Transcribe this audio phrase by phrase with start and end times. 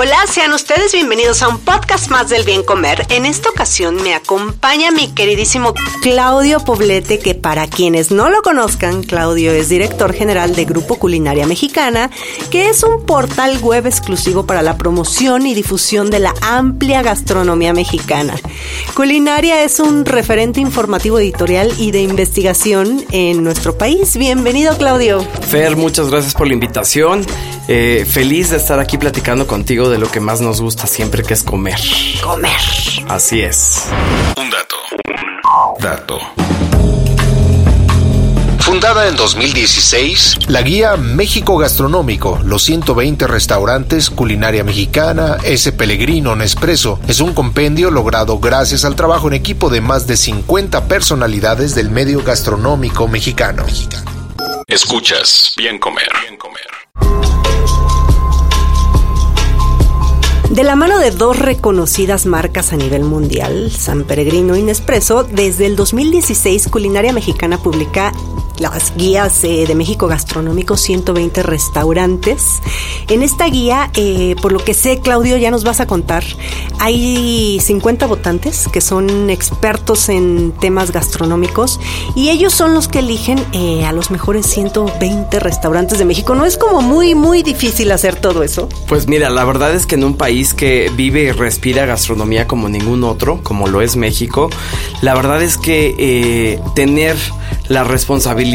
[0.00, 3.04] Hola, sean ustedes bienvenidos a un podcast más del bien comer.
[3.10, 9.02] En esta ocasión me acompaña mi queridísimo Claudio Poblete, que para quienes no lo conozcan,
[9.02, 12.12] Claudio es director general de Grupo Culinaria Mexicana,
[12.52, 17.72] que es un portal web exclusivo para la promoción y difusión de la amplia gastronomía
[17.72, 18.36] mexicana.
[18.94, 24.16] Culinaria es un referente informativo editorial y de investigación en nuestro país.
[24.16, 25.26] Bienvenido, Claudio.
[25.48, 27.26] Fer, muchas gracias por la invitación.
[27.70, 31.34] Eh, feliz de estar aquí platicando contigo de lo que más nos gusta siempre, que
[31.34, 31.78] es comer.
[32.22, 32.58] Comer.
[33.08, 33.88] Así es.
[34.36, 34.76] Un dato.
[35.80, 36.18] Dato.
[38.60, 45.72] Fundada en 2016, la guía México Gastronómico, los 120 restaurantes, culinaria mexicana, S.
[45.72, 50.86] Pellegrino, Nespresso, es un compendio logrado gracias al trabajo en equipo de más de 50
[50.86, 53.64] personalidades del medio gastronómico mexicano.
[54.66, 57.37] Escuchas Bien Comer, Bien Comer.
[60.58, 65.66] De la mano de dos reconocidas marcas a nivel mundial, San Peregrino y Nespresso, desde
[65.66, 68.12] el 2016 Culinaria Mexicana publica
[68.60, 72.60] las guías eh, de México Gastronómico 120 restaurantes.
[73.08, 76.24] En esta guía, eh, por lo que sé, Claudio, ya nos vas a contar,
[76.78, 81.80] hay 50 votantes que son expertos en temas gastronómicos
[82.14, 86.34] y ellos son los que eligen eh, a los mejores 120 restaurantes de México.
[86.34, 88.68] ¿No es como muy, muy difícil hacer todo eso?
[88.88, 92.68] Pues mira, la verdad es que en un país que vive y respira gastronomía como
[92.68, 94.50] ningún otro, como lo es México,
[95.02, 97.16] la verdad es que tener
[97.68, 98.47] la responsabilidad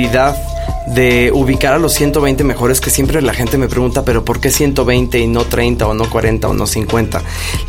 [0.87, 4.51] de ubicar a los 120 mejores que siempre la gente me pregunta, pero ¿por qué
[4.51, 7.21] 120 y no 30 o no 40 o no 50?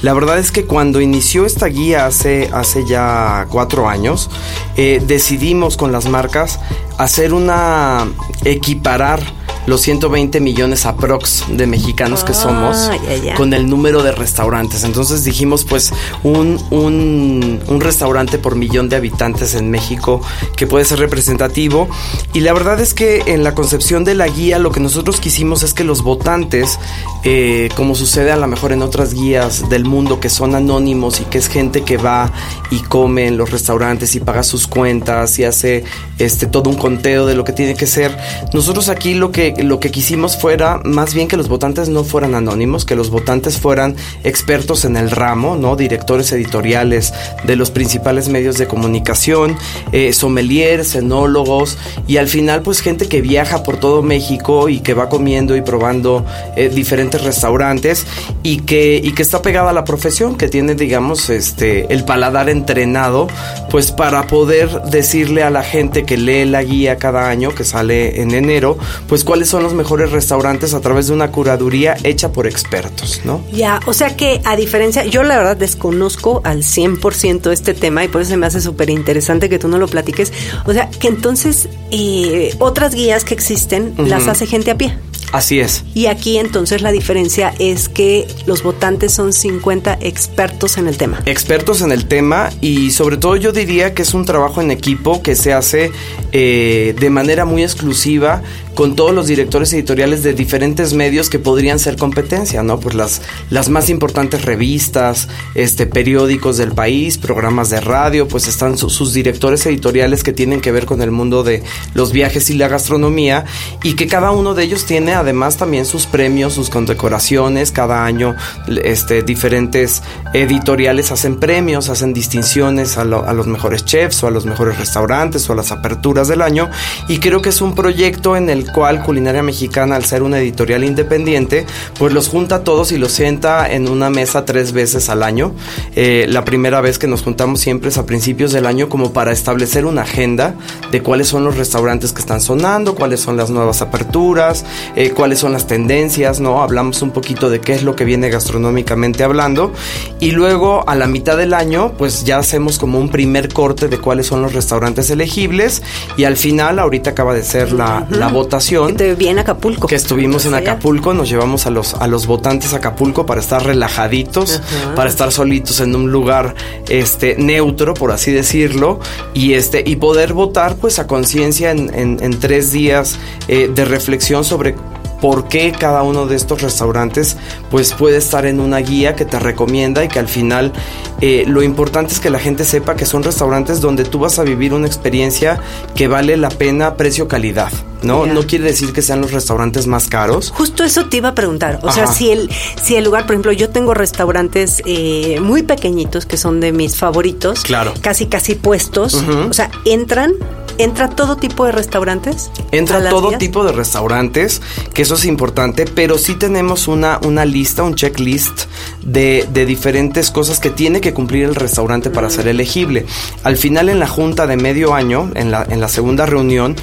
[0.03, 4.31] La verdad es que cuando inició esta guía hace, hace ya cuatro años,
[4.77, 6.59] eh, decidimos con las marcas
[6.99, 8.07] hacer una
[8.45, 9.21] equiparar
[9.67, 12.97] los 120 millones aprox de mexicanos que somos Ah,
[13.37, 14.85] con el número de restaurantes.
[14.85, 15.93] Entonces dijimos pues
[16.23, 20.21] un, un, un restaurante por millón de habitantes en México
[20.57, 21.89] que puede ser representativo.
[22.33, 25.63] Y la verdad es que en la concepción de la guía lo que nosotros quisimos
[25.63, 26.79] es que los votantes,
[27.25, 31.25] eh, como sucede a lo mejor en otras guías del mundo que son anónimos y
[31.25, 32.33] que es gente que va
[32.71, 35.85] y come en los restaurantes y paga sus cuentas y hace
[36.19, 38.17] este todo un conteo de lo que tiene que ser.
[38.53, 42.35] Nosotros aquí lo que lo que quisimos fuera más bien que los votantes no fueran
[42.35, 45.77] anónimos, que los votantes fueran expertos en el ramo, ¿no?
[45.77, 47.13] Directores editoriales
[47.45, 49.57] de los principales medios de comunicación,
[49.93, 54.95] eh, sommeliers, enólogos y al final pues gente que viaja por todo México y que
[54.95, 56.25] va comiendo y probando
[56.57, 58.07] eh, diferentes restaurantes
[58.43, 62.49] y que, y que está pegada a la profesión, que tiene digamos este el paladar
[62.49, 63.29] entrenado
[63.71, 68.21] pues para poder decirle a la gente que lee la guía cada año que sale
[68.21, 68.79] en enero,
[69.09, 73.45] pues cuáles son los mejores restaurantes a través de una curaduría hecha por expertos, ¿no?
[73.53, 78.09] Ya, o sea que a diferencia, yo la verdad desconozco al 100% este tema y
[78.09, 80.33] por eso se me hace súper interesante que tú no lo platiques.
[80.65, 84.97] O sea, que entonces eh, otras guías que existen las hace gente a pie.
[85.35, 85.83] Así es.
[85.95, 91.21] Y aquí entonces la diferencia es que los votantes son 50 expertos en el tema.
[91.27, 95.23] expertos en el tema y sobre todo yo diría que es un trabajo en equipo
[95.23, 95.91] que se hace
[96.31, 98.43] eh, de manera muy exclusiva
[98.75, 102.81] con todos los directores editoriales de diferentes medios que podrían ser competencia, ¿no?
[102.81, 108.77] Pues las, las más importantes revistas, este, periódicos del país, programas de radio, pues están
[108.77, 111.63] su- sus directores editoriales que tienen que ver con el mundo de
[111.95, 113.45] los viajes y la gastronomía
[113.83, 118.35] y que cada uno de ellos tiene además también sus premios, sus condecoraciones, cada año
[118.83, 124.45] este, diferentes editoriales hacen premios, hacen distinciones a, a los mejores chefs o a los
[124.47, 126.71] mejores restaurantes o a las aperturas del año
[127.09, 130.39] y creo que es un proyecto en el el cual Culinaria Mexicana, al ser una
[130.39, 131.67] editorial independiente,
[131.99, 135.53] pues los junta a todos y los sienta en una mesa tres veces al año.
[135.95, 139.33] Eh, la primera vez que nos juntamos siempre es a principios del año como para
[139.33, 140.55] establecer una agenda
[140.91, 144.65] de cuáles son los restaurantes que están sonando, cuáles son las nuevas aperturas,
[144.97, 146.63] eh, cuáles son las tendencias, ¿no?
[146.63, 149.73] Hablamos un poquito de qué es lo que viene gastronómicamente hablando
[150.21, 153.99] y luego a la mitad del año pues ya hacemos como un primer corte de
[153.99, 155.83] cuáles son los restaurantes elegibles
[156.17, 158.97] y al final ahorita acaba de ser la, la votación.
[158.97, 159.89] De bien Acapulco.
[159.89, 163.65] Que estuvimos en Acapulco, nos llevamos a los, a los votantes a Acapulco para estar
[163.65, 164.61] relajaditos,
[164.95, 166.55] para estar solitos en un lugar
[166.89, 169.01] este, neutro, por así decirlo,
[169.33, 173.19] y, este, y poder votar pues a conciencia en, en, tres días
[173.49, 174.75] eh, de reflexión sobre
[175.21, 177.37] por qué cada uno de estos restaurantes
[177.71, 180.73] pues puede estar en una guía que te recomienda y que al final
[181.21, 184.43] eh, lo importante es que la gente sepa que son restaurantes donde tú vas a
[184.43, 185.59] vivir una experiencia
[185.95, 187.73] que vale la pena precio-calidad.
[188.05, 188.27] ¿No?
[188.27, 190.53] No quiere decir que sean los restaurantes más caros.
[190.55, 191.81] Justo eso te iba a preguntar.
[191.83, 192.51] O sea, si el,
[192.83, 196.97] si el lugar, por ejemplo, yo tengo restaurantes eh, muy pequeñitos que son de mis
[196.97, 197.63] favoritos.
[197.63, 197.95] Claro.
[198.01, 199.15] Casi, casi puestos.
[199.15, 200.35] O sea, entran
[200.77, 202.51] ¿Entra todo tipo de restaurantes?
[202.73, 204.61] Entra todo tipo de restaurantes,
[204.93, 208.63] que eso es importante, pero sí tenemos una, una lista, un checklist
[209.03, 213.07] de, de diferentes cosas que tiene que cumplir el restaurante para ser elegible.
[213.45, 216.75] Al final, en la junta de medio año, en la, en la segunda reunión,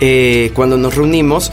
[0.00, 1.52] eh, cuando nos reunimos,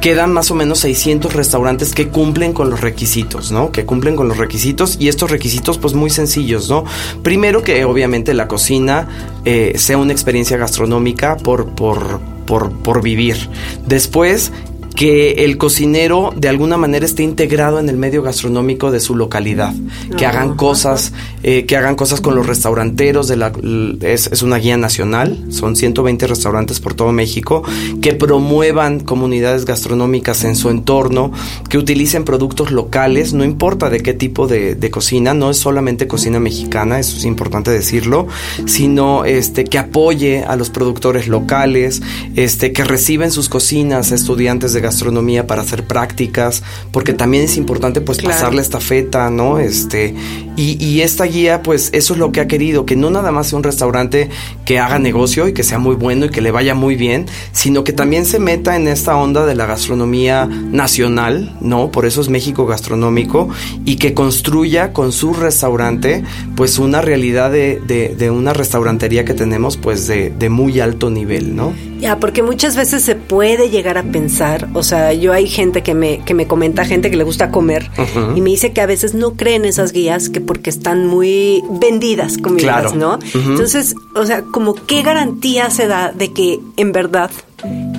[0.00, 3.72] quedan más o menos 600 restaurantes que cumplen con los requisitos, ¿no?
[3.72, 6.84] Que cumplen con los requisitos y estos requisitos pues muy sencillos, ¿no?
[7.22, 9.08] Primero que obviamente la cocina
[9.44, 13.48] eh, sea una experiencia gastronómica por, por, por, por vivir.
[13.86, 14.52] Después
[14.96, 19.74] que el cocinero de alguna manera esté integrado en el medio gastronómico de su localidad,
[20.16, 21.12] que ah, hagan cosas,
[21.42, 23.52] eh, que hagan cosas con los restauranteros de la
[24.00, 27.62] es, es, una guía nacional, son 120 restaurantes por todo México,
[28.00, 31.30] que promuevan comunidades gastronómicas en su entorno,
[31.68, 36.06] que utilicen productos locales, no importa de qué tipo de, de cocina, no es solamente
[36.06, 38.28] cocina mexicana, eso es importante decirlo,
[38.64, 42.00] sino este que apoye a los productores locales,
[42.34, 46.62] este que reciben sus cocinas a estudiantes de gastronomía para hacer prácticas,
[46.92, 49.58] porque también es importante pues pasar la estafeta, ¿no?
[49.58, 50.14] Este,
[50.56, 53.48] y, y, esta guía pues eso es lo que ha querido, que no nada más
[53.48, 54.30] sea un restaurante
[54.64, 57.84] que haga negocio y que sea muy bueno y que le vaya muy bien, sino
[57.84, 61.90] que también se meta en esta onda de la gastronomía nacional, ¿no?
[61.90, 63.48] Por eso es México gastronómico
[63.84, 66.24] y que construya con su restaurante
[66.56, 71.54] pues una realidad de, de, una restaurantería que tenemos pues de, de muy alto nivel,
[71.54, 71.72] ¿no?
[71.98, 75.94] Ya, porque muchas veces se puede llegar a pensar, o sea, yo hay gente que
[75.94, 77.90] me, que me comenta, gente que le gusta comer,
[78.34, 82.38] y me dice que a veces no creen esas guías que porque están muy vendidas,
[82.38, 83.18] comidas, ¿no?
[83.34, 87.30] Entonces, o sea, como qué garantía se da de que en verdad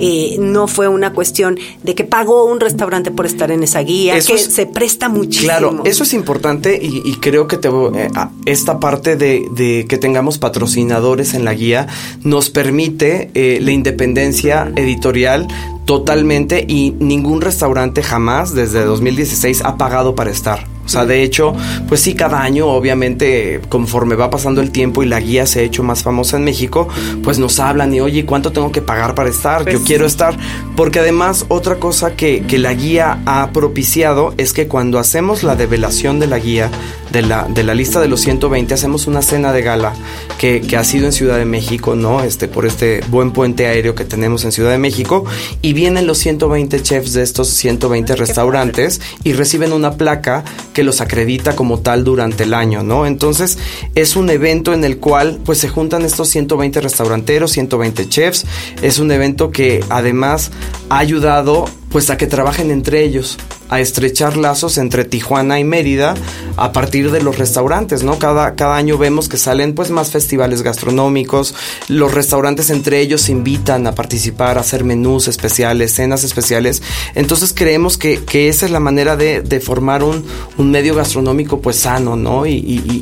[0.00, 4.14] eh, no fue una cuestión de que pagó un restaurante por estar en esa guía,
[4.20, 5.48] que se presta muchísimo.
[5.48, 8.08] Claro, eso es importante y, creo que te, eh,
[8.46, 11.88] esta parte de, que tengamos patrocinadores en la guía
[12.22, 15.48] nos permite eh, la independencia editorial
[15.84, 20.77] totalmente y ningún restaurante jamás desde 2016 ha pagado para estar.
[20.88, 21.52] O sea, de hecho,
[21.86, 25.62] pues sí, cada año, obviamente, conforme va pasando el tiempo y la guía se ha
[25.62, 26.88] hecho más famosa en México,
[27.22, 29.66] pues nos hablan y, oye, ¿cuánto tengo que pagar para estar?
[29.66, 30.34] Yo pues quiero estar.
[30.76, 35.56] Porque además, otra cosa que, que la guía ha propiciado es que cuando hacemos la
[35.56, 36.70] develación de la guía,
[37.12, 39.94] de la, de la lista de los 120, hacemos una cena de gala
[40.38, 42.22] que, que, ha sido en Ciudad de México, ¿no?
[42.22, 45.24] Este, por este buen puente aéreo que tenemos en Ciudad de México.
[45.62, 51.00] Y vienen los 120 chefs de estos 120 restaurantes y reciben una placa que los
[51.00, 53.06] acredita como tal durante el año, ¿no?
[53.06, 53.58] Entonces
[53.94, 58.46] es un evento en el cual pues se juntan estos 120 restauranteros, 120 chefs,
[58.82, 60.50] es un evento que además
[60.88, 63.38] ha ayudado pues a que trabajen entre ellos,
[63.68, 66.14] a estrechar lazos entre Tijuana y Mérida
[66.56, 68.18] a partir de los restaurantes, ¿no?
[68.18, 71.54] Cada, cada año vemos que salen pues más festivales gastronómicos,
[71.88, 76.82] los restaurantes entre ellos se invitan a participar, a hacer menús especiales, cenas especiales,
[77.14, 80.24] entonces creemos que, que esa es la manera de, de formar un,
[80.56, 82.46] un, medio gastronómico pues sano, ¿no?
[82.46, 82.52] Y,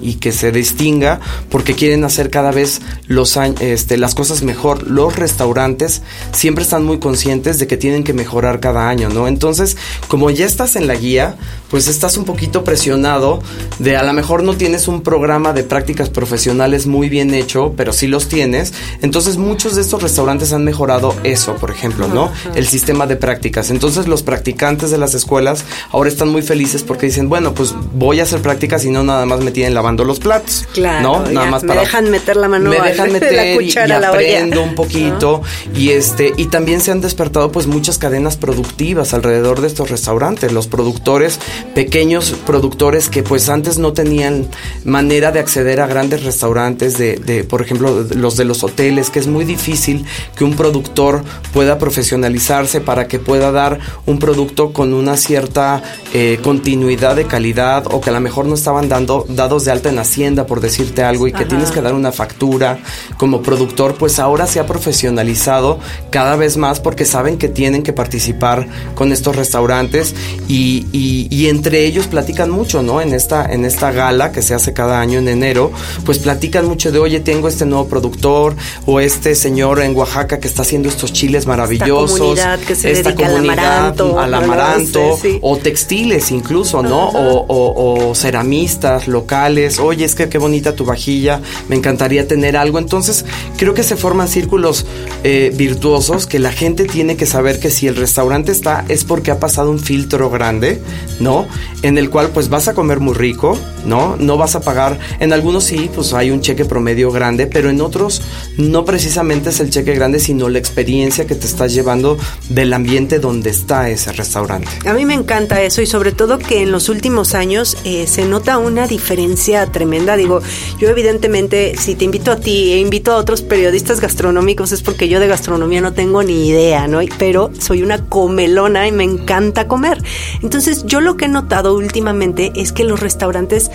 [0.02, 1.20] y, que se distinga
[1.50, 4.88] porque quieren hacer cada vez los, este, las cosas mejor.
[4.88, 9.28] Los restaurantes siempre están muy conscientes de que tienen que mejorar cada año, ¿no?
[9.28, 9.76] Entonces,
[10.08, 11.36] como ya estás en la guía,
[11.68, 13.42] pues estás un poquito presionado
[13.78, 17.92] de a lo mejor no tienes un programa de prácticas profesionales muy bien hecho, pero
[17.92, 18.72] sí los tienes.
[19.02, 22.32] Entonces muchos de estos restaurantes han mejorado eso, por ejemplo, ¿no?
[22.54, 23.70] El sistema de prácticas.
[23.70, 28.20] Entonces los practicantes de las escuelas ahora están muy felices porque dicen, bueno, pues voy
[28.20, 30.66] a hacer prácticas y no nada más me tienen lavando los platos.
[30.72, 31.02] Claro.
[31.02, 31.30] ¿no?
[31.30, 34.62] Nada más me dejan meter la mano me dejan meter la cuchara y, la aprendo
[34.62, 35.42] un poquito
[35.74, 40.45] y este y también se han despertado pues muchas cadenas productivas alrededor de estos restaurantes
[40.52, 41.38] los productores
[41.74, 44.48] pequeños productores que pues antes no tenían
[44.84, 49.18] manera de acceder a grandes restaurantes de, de por ejemplo los de los hoteles que
[49.18, 50.04] es muy difícil
[50.36, 55.82] que un productor pueda profesionalizarse para que pueda dar un producto con una cierta
[56.14, 59.88] eh, continuidad de calidad o que a lo mejor no estaban dando dados de alta
[59.88, 62.78] en hacienda por decirte algo y que tienes que dar una factura
[63.16, 65.78] como productor pues ahora se ha profesionalizado
[66.10, 70.14] cada vez más porque saben que tienen que participar con estos restaurantes
[70.48, 70.86] y,
[71.30, 73.00] y, entre ellos platican mucho, ¿no?
[73.00, 75.72] En esta, en esta gala que se hace cada año en enero,
[76.04, 78.54] pues platican mucho de, oye, tengo este nuevo productor
[78.86, 82.38] o este señor en Oaxaca que está haciendo estos chiles maravillosos.
[82.38, 87.08] Esta comunidad que se esta dedica comunidad al amaranto, o textiles incluso, ¿no?
[87.08, 92.78] O, o, ceramistas locales, oye, es que qué bonita tu vajilla, me encantaría tener algo.
[92.78, 93.24] Entonces,
[93.56, 94.86] creo que se forman círculos
[95.24, 99.30] eh, virtuosos que la gente tiene que saber que si el restaurante está es porque
[99.30, 100.80] ha pasado un filtro grande,
[101.20, 101.46] ¿no?
[101.82, 104.16] En el cual pues vas a comer muy rico, ¿no?
[104.18, 107.80] No vas a pagar, en algunos sí, pues hay un cheque promedio grande, pero en
[107.80, 108.22] otros
[108.56, 112.18] no precisamente es el cheque grande, sino la experiencia que te estás llevando
[112.48, 114.68] del ambiente donde está ese restaurante.
[114.86, 118.24] A mí me encanta eso y sobre todo que en los últimos años eh, se
[118.24, 120.16] nota una diferencia tremenda.
[120.16, 120.40] Digo,
[120.78, 125.08] yo evidentemente si te invito a ti e invito a otros periodistas gastronómicos es porque
[125.08, 127.00] yo de gastronomía no tengo ni idea, ¿no?
[127.18, 130.02] Pero soy una comelona y me encanta comer.
[130.42, 133.70] Entonces yo lo que he notado últimamente es que los restaurantes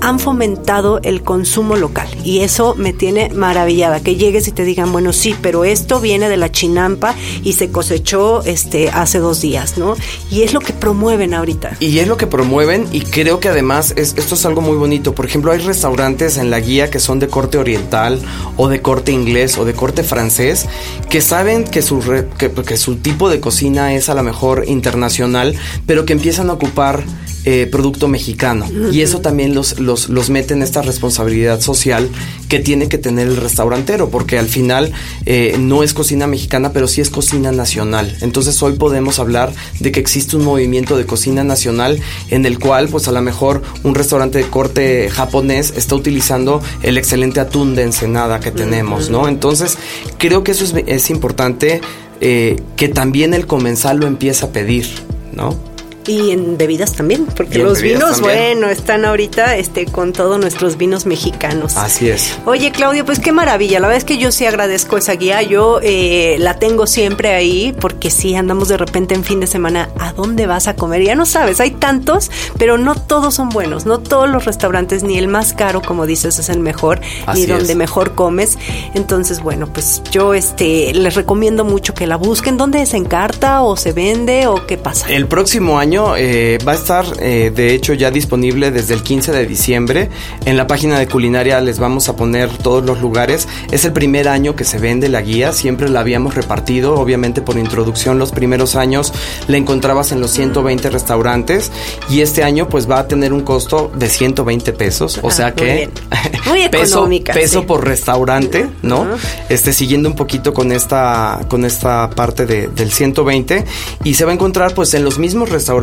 [0.00, 4.92] han fomentado el consumo local y eso me tiene maravillada, que llegues y te digan,
[4.92, 9.78] bueno, sí, pero esto viene de la chinampa y se cosechó este hace dos días,
[9.78, 9.96] ¿no?
[10.30, 11.76] Y es lo que promueven ahorita.
[11.80, 15.14] Y es lo que promueven y creo que además es, esto es algo muy bonito.
[15.14, 18.20] Por ejemplo, hay restaurantes en la guía que son de corte oriental
[18.56, 20.66] o de corte inglés o de corte francés
[21.08, 22.00] que saben que su,
[22.38, 25.54] que su tipo de cocina es a lo mejor internacional,
[25.86, 27.04] pero que empiezan a ocupar
[27.44, 28.66] eh, producto mexicano.
[28.92, 32.08] Y eso también los, los, los, mete en esta responsabilidad social
[32.48, 34.92] que tiene que tener el restaurantero, porque al final
[35.26, 38.16] eh, no es cocina mexicana, pero sí es cocina nacional.
[38.20, 41.98] Entonces hoy podemos hablar de que existe un movimiento de cocina nacional
[42.30, 46.96] en el cual, pues a lo mejor un restaurante de corte japonés está utilizando el
[46.96, 49.26] excelente atún de ensenada que tenemos, ¿no?
[49.26, 49.78] Entonces
[50.16, 51.80] creo que eso es, es importante
[52.20, 54.86] eh, que también el comensal lo empieza a pedir,
[55.32, 55.71] ¿no?
[56.06, 61.06] Y en bebidas también, porque los vinos, bueno, están ahorita este, con todos nuestros vinos
[61.06, 61.76] mexicanos.
[61.76, 62.38] Así es.
[62.44, 63.78] Oye, Claudio, pues qué maravilla.
[63.78, 65.42] La verdad es que yo sí agradezco esa guía.
[65.42, 69.90] Yo eh, la tengo siempre ahí, porque sí andamos de repente en fin de semana.
[69.98, 71.02] ¿A dónde vas a comer?
[71.02, 73.86] Ya no sabes, hay tantos, pero no todos son buenos.
[73.86, 77.00] No todos los restaurantes, ni el más caro, como dices, es el mejor,
[77.34, 78.58] ni donde mejor comes.
[78.94, 82.56] Entonces, bueno, pues yo este, les recomiendo mucho que la busquen.
[82.56, 85.08] ¿Dónde se encarta o se vende o qué pasa?
[85.08, 89.30] El próximo año eh, va a estar, eh, de hecho, ya disponible desde el 15
[89.30, 90.08] de diciembre.
[90.46, 93.46] En la página de culinaria les vamos a poner todos los lugares.
[93.70, 97.58] Es el primer año que se vende la guía, siempre la habíamos repartido, obviamente por
[97.58, 99.12] introducción los primeros años
[99.48, 101.70] la encontrabas en los 120 restaurantes.
[102.08, 105.52] Y este año pues va a tener un costo de 120 pesos, o ah, sea
[105.52, 105.90] que
[106.46, 109.06] muy peso, peso por restaurante, ¿no?
[109.50, 113.64] Este siguiendo un poquito con esta con esta parte de, del 120
[114.04, 115.81] y se va a encontrar pues en los mismos restaurantes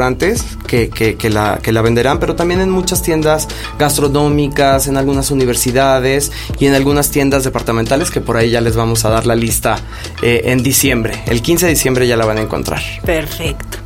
[0.67, 6.31] que, que, la, que la venderán, pero también en muchas tiendas gastronómicas, en algunas universidades
[6.59, 9.77] y en algunas tiendas departamentales que por ahí ya les vamos a dar la lista
[10.21, 11.23] eh, en diciembre.
[11.27, 12.81] El 15 de diciembre ya la van a encontrar.
[13.03, 13.77] Perfecto.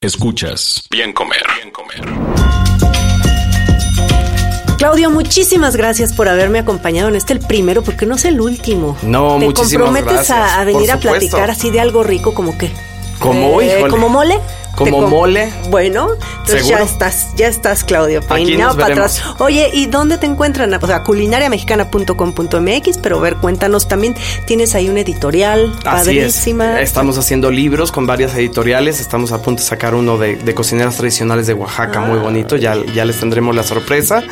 [0.00, 0.84] Escuchas.
[0.90, 1.42] Bien comer.
[1.56, 2.02] Bien comer.
[4.82, 8.96] Claudio, muchísimas gracias por haberme acompañado en este el primero, porque no es el último.
[9.02, 12.68] No, ¿Te muchísimas comprometes a, venir a platicar así de algo rico como qué?
[13.20, 14.40] Como hoy, eh, ¿Como mole?
[14.76, 15.52] Como mole.
[15.70, 16.08] Bueno,
[16.40, 19.22] entonces ya estás, ya estás, Claudio, peinado para atrás.
[19.38, 20.72] Oye, ¿y dónde te encuentran?
[20.74, 24.14] O sea, culinariamexicana.com.mx, pero ver, cuéntanos también,
[24.46, 26.80] tienes ahí una editorial padrísima.
[26.80, 31.46] Estamos haciendo libros con varias editoriales, estamos a punto de sacar uno de, cocineras tradicionales
[31.46, 32.22] de Oaxaca, muy ah.
[32.22, 34.22] bonito, ya, ya les tendremos la sorpresa.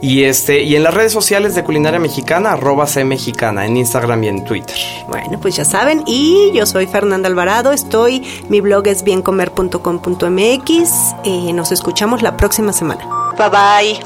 [0.00, 4.24] Y este, y en las redes sociales de Culinaria Mexicana, arroba C Mexicana, en Instagram
[4.24, 4.76] y en Twitter.
[5.08, 11.14] Bueno, pues ya saben, y yo soy Fernanda Alvarado, estoy, mi blog es biencomer.com dixo.com.mx.
[11.24, 13.06] Eh, nos escuchamos la próxima semana.
[13.36, 14.00] Bye bye.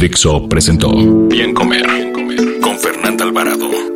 [0.00, 0.90] Dixo presentó
[1.28, 3.95] Bien Comer, Bien Comer con Fernanda Alvarado.